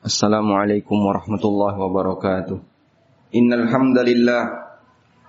[0.00, 2.56] Assalamualaikum warahmatullahi wabarakatuh.
[3.36, 4.72] Innal hamdalillah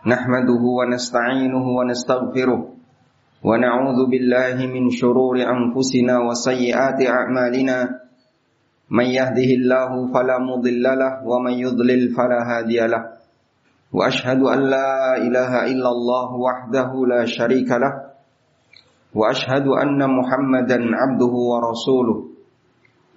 [0.07, 2.71] nahmaduhu wa nasta'inuhu wa nastaghfiruh
[3.43, 7.99] wa na'udzu billahi min shururi anfusina wa sayyiati a'malina.
[8.87, 13.27] Man yahdihillahu fala mudhillalah wa man yudlil fala hadiyalah.
[13.91, 18.15] Wa ashhadu an la ilaha illallah wahdahu la syarika lah.
[19.11, 22.20] Wa ashhadu anna Muhammadan 'abduhu wa rasuluh.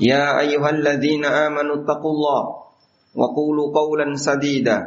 [0.00, 2.42] يا أيها الذين آمنوا اتقوا الله
[3.16, 4.78] وقولوا قولا سديدا.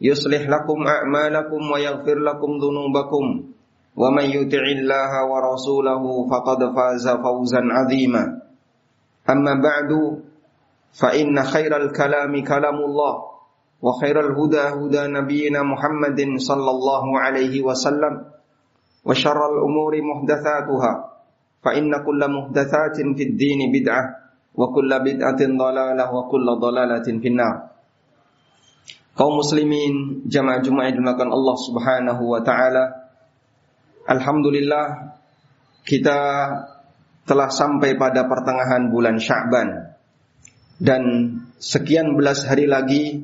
[0.00, 3.24] يصلح لكم أعمالكم ويغفر لكم ذنوبكم.
[3.98, 8.24] ومن يطع الله ورسوله فقد فاز فوزا عظيما.
[9.30, 9.90] أما بعد
[10.94, 13.14] فإن خير الكلام كلام الله
[13.82, 18.14] وخير الهدى هدى نبينا محمد صلى الله عليه وسلم
[19.04, 20.92] وشر الأمور محدثاتها
[21.64, 24.04] فإن كل محدثات في الدين بدعة.
[24.54, 27.74] Wa kulla bid'atin dhalalah wa kulla dhalalatin finnar.
[29.18, 32.84] Kaum muslimin jamaah Jumat dimuliakan Allah Subhanahu wa taala.
[34.06, 35.18] Alhamdulillah
[35.82, 36.18] kita
[37.28, 39.98] telah sampai pada pertengahan bulan Sya'ban
[40.80, 41.02] dan
[41.60, 43.20] sekian belas hari lagi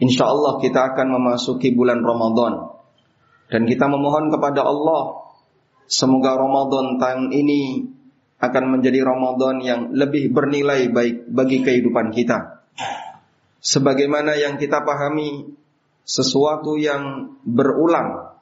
[0.00, 2.72] insya Allah kita akan memasuki bulan Ramadan
[3.52, 5.28] dan kita memohon kepada Allah
[5.84, 7.92] semoga Ramadan tahun ini
[8.40, 12.64] akan menjadi Ramadan yang lebih bernilai baik bagi kehidupan kita.
[13.64, 15.54] Sebagaimana yang kita pahami,
[16.04, 18.36] sesuatu yang berulang,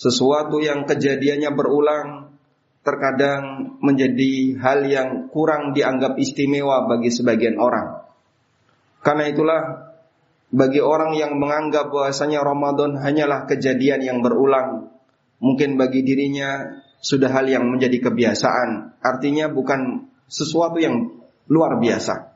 [0.00, 2.08] sesuatu yang kejadiannya berulang,
[2.86, 8.06] terkadang menjadi hal yang kurang dianggap istimewa bagi sebagian orang.
[9.02, 9.62] Karena itulah
[10.54, 14.88] bagi orang yang menganggap bahwasanya Ramadan hanyalah kejadian yang berulang,
[15.42, 18.98] mungkin bagi dirinya sudah hal yang menjadi kebiasaan.
[18.98, 22.34] Artinya bukan sesuatu yang luar biasa.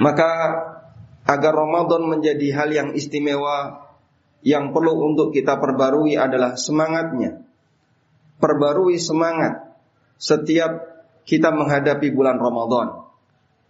[0.00, 0.30] Maka
[1.28, 3.84] agar Ramadan menjadi hal yang istimewa
[4.40, 7.44] yang perlu untuk kita perbarui adalah semangatnya.
[8.40, 9.76] Perbarui semangat
[10.16, 13.04] setiap kita menghadapi bulan Ramadan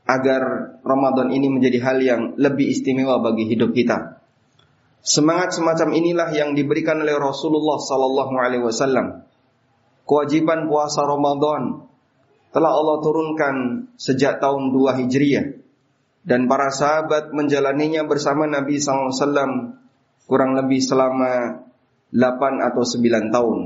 [0.06, 0.42] agar
[0.86, 4.22] Ramadan ini menjadi hal yang lebih istimewa bagi hidup kita.
[5.02, 9.26] Semangat semacam inilah yang diberikan oleh Rasulullah sallallahu alaihi wasallam
[10.06, 11.84] kewajiban puasa Ramadan
[12.54, 13.54] telah Allah turunkan
[14.00, 15.46] sejak tahun 2 Hijriah
[16.24, 19.76] dan para sahabat menjalaninya bersama Nabi SAW
[20.26, 21.62] kurang lebih selama
[22.10, 23.58] 8 atau 9 tahun.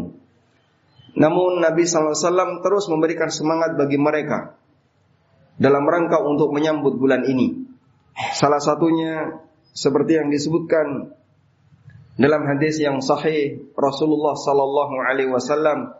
[1.16, 4.56] Namun Nabi SAW terus memberikan semangat bagi mereka
[5.60, 7.68] dalam rangka untuk menyambut bulan ini.
[8.36, 9.40] Salah satunya
[9.72, 11.16] seperti yang disebutkan
[12.20, 15.96] dalam hadis yang sahih Rasulullah sallallahu alaihi wasallam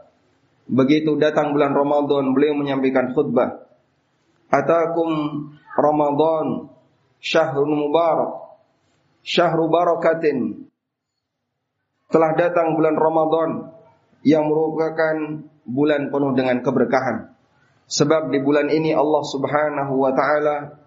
[0.71, 3.67] Begitu datang bulan Ramadan, beliau menyampaikan khutbah.
[4.51, 5.11] Atakum
[5.75, 6.71] Ramadan
[7.19, 8.55] syahrun mubarak.
[9.27, 10.71] Syahru barakatin.
[12.11, 13.51] Telah datang bulan Ramadan
[14.23, 17.35] yang merupakan bulan penuh dengan keberkahan.
[17.91, 20.79] Sebab di bulan ini Allah Subhanahu wa taala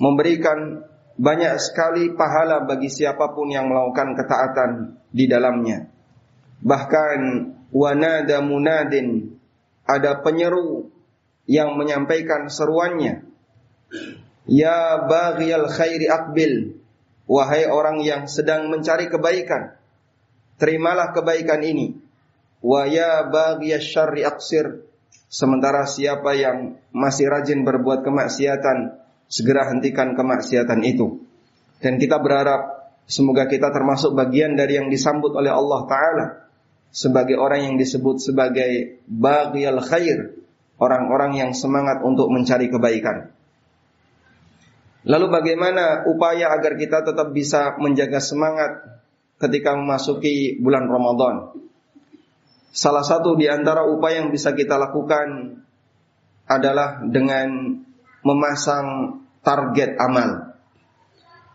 [0.00, 0.84] memberikan
[1.18, 4.70] banyak sekali pahala bagi siapa pun yang melakukan ketaatan
[5.12, 5.90] di dalamnya.
[6.64, 7.18] Bahkan
[7.74, 9.36] wanada munadin.
[9.88, 10.92] Ada penyeru
[11.48, 13.24] yang menyampaikan seruannya.
[14.44, 16.76] Ya baghiyal khairi akbil.
[17.28, 19.78] Wahai orang yang sedang mencari kebaikan
[20.58, 21.96] terimalah kebaikan ini.
[22.58, 24.82] Wa ya baghiyasy syarri aksir
[25.30, 28.98] sementara siapa yang masih rajin berbuat kemaksiatan
[29.30, 31.22] segera hentikan kemaksiatan itu.
[31.78, 36.26] Dan kita berharap semoga kita termasuk bagian dari yang disambut oleh Allah taala
[36.88, 40.38] sebagai orang yang disebut sebagai baghiyal khair,
[40.80, 43.32] orang-orang yang semangat untuk mencari kebaikan.
[45.08, 49.00] Lalu bagaimana upaya agar kita tetap bisa menjaga semangat
[49.40, 51.54] ketika memasuki bulan Ramadan?
[52.74, 55.58] Salah satu di antara upaya yang bisa kita lakukan
[56.44, 57.80] adalah dengan
[58.24, 60.56] memasang target amal.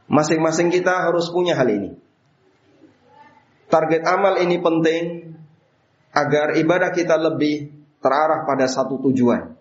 [0.09, 2.02] Masing-masing kita harus punya hal ini.
[3.73, 5.33] Target amal ini penting
[6.13, 9.57] agar ibadah kita lebih terarah pada satu tujuan.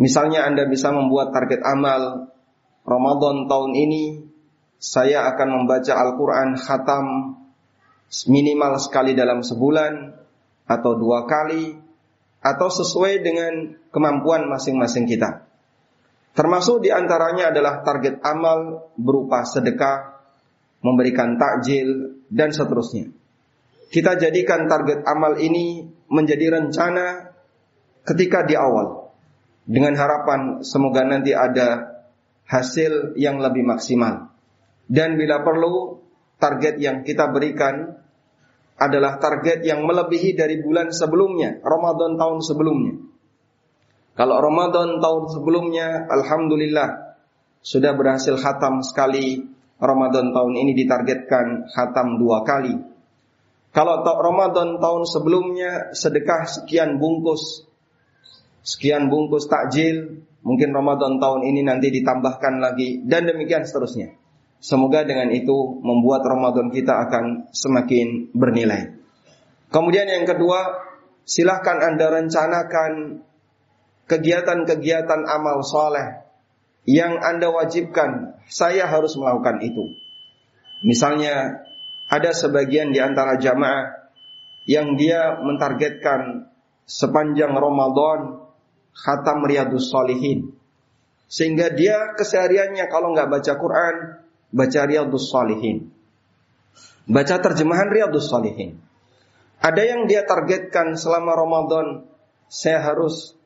[0.00, 2.32] Misalnya Anda bisa membuat target amal
[2.88, 4.24] Ramadan tahun ini
[4.80, 7.36] saya akan membaca Al-Quran khatam
[8.24, 10.16] minimal sekali dalam sebulan
[10.64, 11.76] atau dua kali
[12.40, 15.44] atau sesuai dengan kemampuan masing-masing kita.
[16.32, 20.24] Termasuk di antaranya adalah target amal berupa sedekah,
[20.80, 23.10] memberikan takjil, dan seterusnya.
[23.90, 27.34] Kita jadikan target amal ini menjadi rencana
[28.06, 29.10] ketika di awal.
[29.66, 32.00] Dengan harapan semoga nanti ada
[32.46, 34.30] hasil yang lebih maksimal.
[34.90, 36.02] Dan bila perlu,
[36.42, 37.94] target yang kita berikan
[38.80, 42.94] adalah target yang melebihi dari bulan sebelumnya, Ramadan tahun sebelumnya.
[44.16, 47.14] Kalau Ramadan tahun sebelumnya, Alhamdulillah,
[47.60, 49.46] sudah berhasil khatam sekali,
[49.80, 52.76] Ramadan tahun ini ditargetkan khatam dua kali.
[53.72, 57.64] Kalau Ramadan tahun sebelumnya sedekah sekian bungkus,
[58.60, 64.20] sekian bungkus takjil, mungkin Ramadan tahun ini nanti ditambahkan lagi, dan demikian seterusnya.
[64.60, 68.92] Semoga dengan itu membuat Ramadan kita akan semakin bernilai.
[69.72, 70.84] Kemudian yang kedua,
[71.24, 73.22] silahkan Anda rencanakan
[74.10, 76.29] kegiatan-kegiatan amal soleh
[76.88, 78.40] yang Anda wajibkan.
[78.50, 79.94] Saya harus melakukan itu.
[80.82, 81.66] Misalnya,
[82.10, 84.10] ada sebagian di antara jamaah
[84.66, 86.50] yang dia mentargetkan
[86.88, 88.42] sepanjang Ramadan
[88.90, 90.60] khatam riyadus solihin.
[91.30, 93.94] Sehingga dia kesehariannya kalau nggak baca Quran,
[94.50, 95.94] baca Riyadus Salihin.
[97.06, 98.82] Baca terjemahan Riyadus Salihin.
[99.62, 102.08] Ada yang dia targetkan selama Ramadan,
[102.50, 103.38] saya harus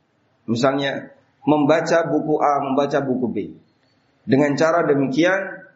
[0.49, 1.13] misalnya
[1.45, 3.37] membaca buku A, membaca buku B.
[4.25, 5.69] Dengan cara demikian,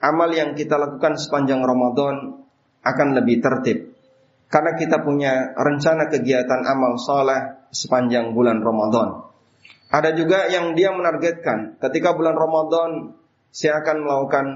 [0.00, 2.42] amal yang kita lakukan sepanjang Ramadan
[2.82, 3.92] akan lebih tertib.
[4.52, 9.32] Karena kita punya rencana kegiatan amal soleh sepanjang bulan Ramadan.
[9.92, 13.16] Ada juga yang dia menargetkan ketika bulan Ramadan
[13.52, 14.46] saya akan melakukan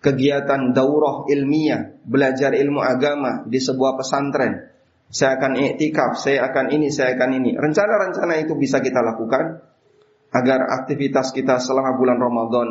[0.00, 4.72] kegiatan daurah ilmiah, belajar ilmu agama di sebuah pesantren.
[5.10, 7.50] Saya akan iktikaf, saya akan ini, saya akan ini.
[7.58, 9.69] Rencana-rencana itu bisa kita lakukan
[10.30, 12.68] agar aktivitas kita selama bulan Ramadan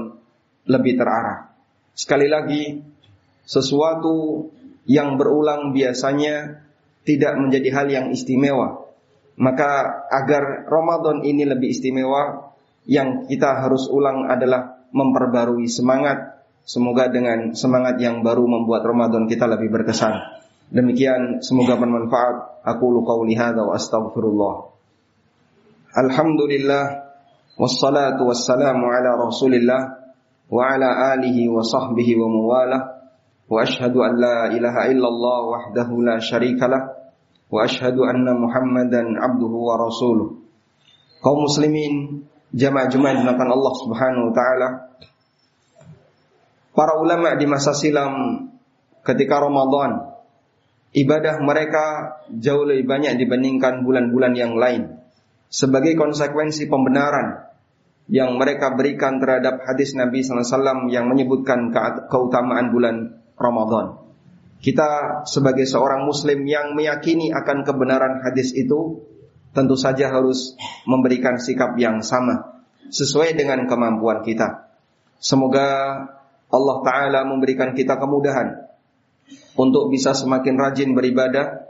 [0.67, 1.51] lebih terarah.
[1.91, 2.79] Sekali lagi,
[3.44, 4.47] sesuatu
[4.88, 6.63] yang berulang biasanya
[7.03, 8.88] tidak menjadi hal yang istimewa.
[9.39, 12.51] Maka agar Ramadan ini lebih istimewa,
[12.89, 16.41] yang kita harus ulang adalah memperbarui semangat.
[16.63, 20.13] Semoga dengan semangat yang baru membuat Ramadan kita lebih berkesan.
[20.69, 22.61] Demikian semoga bermanfaat.
[22.61, 24.56] Aku qauli hadza wa astaghfirullah.
[25.97, 27.08] Alhamdulillah
[27.59, 30.00] wassalatu wassalamu ala Rasulillah
[30.47, 32.81] wa ala alihi wa sahbihi wa mawalah.
[33.50, 36.95] Wa ashhadu an la ilaha illallah wahdahu la syarikalah
[37.50, 40.39] wa ashhadu anna Muhammadan abduhu wa rasuluh.
[41.19, 42.23] Kaum muslimin
[42.56, 44.69] jamaah Jumat dimakan Allah Subhanahu wa taala.
[46.77, 48.47] Para ulama di masa silam
[49.03, 50.15] ketika Ramadan
[50.94, 51.85] ibadah mereka
[52.29, 54.95] jauh lebih banyak dibandingkan bulan-bulan yang lain.
[55.50, 57.49] Sebagai konsekuensi pembenaran
[58.09, 61.69] yang mereka berikan terhadap hadis Nabi SAW yang menyebutkan
[62.09, 64.01] keutamaan bulan Ramadan.
[64.59, 69.06] Kita sebagai seorang muslim yang meyakini akan kebenaran hadis itu
[69.53, 74.73] tentu saja harus memberikan sikap yang sama sesuai dengan kemampuan kita.
[75.21, 75.68] Semoga
[76.49, 78.68] Allah Ta'ala memberikan kita kemudahan
[79.54, 81.69] untuk bisa semakin rajin beribadah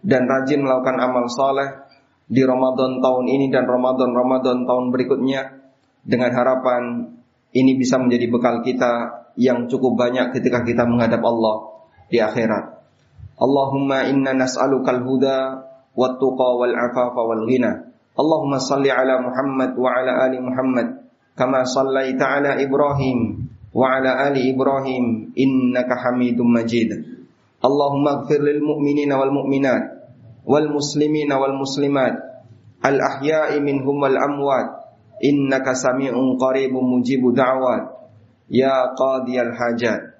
[0.00, 1.84] dan rajin melakukan amal soleh
[2.24, 5.63] di Ramadan tahun ini dan Ramadan-Ramadan tahun berikutnya
[6.04, 7.12] dengan harapan
[7.56, 12.76] ini bisa menjadi bekal kita yang cukup banyak ketika kita menghadap Allah di akhirat.
[13.34, 15.38] Allahumma inna nas'alukal huda
[15.96, 17.90] wat tuqa wal afafa wal ghina.
[18.14, 21.02] Allahumma salli ala Muhammad wa ala ali Muhammad
[21.34, 26.94] kama sallaita ala Ibrahim wa ala ali Ibrahim innaka Hamidum Majid.
[27.58, 29.82] Allahumma ighfir lil mu'minina wal mu'minat
[30.46, 32.14] wal muslimina wal muslimat
[32.84, 34.83] al ahya'i minhum wal amwat
[35.22, 37.90] innaka sami'un qaribun mujibu da'wat.
[38.50, 40.14] Ya qadiyal hajat.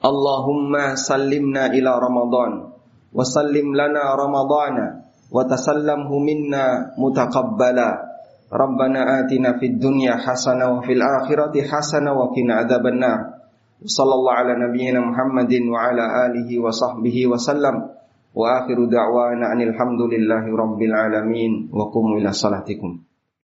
[0.00, 2.72] Allahumma sallimna ila Ramadan.
[3.10, 4.86] Wa sallim lana Ramadana.
[5.32, 8.06] Wa tasallamhu minna mutaqabbala.
[8.46, 13.42] Rabbana atina fid dunya hasanah wa fil akhirati hasanah wa qina adzaban nar
[13.82, 17.90] sallallahu ala nabiyyina Muhammadin wa ala alihi wa sahbihi wa sallam.
[18.36, 21.52] Wa akhiru da'wana anil hamdulillahi rabbil alamin.
[21.72, 23.05] Wa qumu ila salatikum.